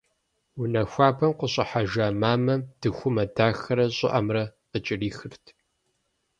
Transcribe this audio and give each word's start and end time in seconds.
Унэ 0.59 0.81
хуабэм 0.91 1.31
къыщӏыхьэжа 1.39 2.05
мамэ 2.21 2.55
дыхумэ 2.81 3.23
дахэрэ 3.35 3.85
щӏыӏэмэрэ 3.97 4.43
къыкӏэрихырт. 4.71 5.45